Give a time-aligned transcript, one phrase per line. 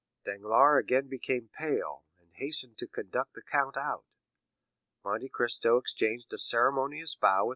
[0.25, 4.03] Danglars again became pale, and hastened to conduct the count out.
[5.03, 7.49] Monte Cristo exchanged a ceremonious bow with M.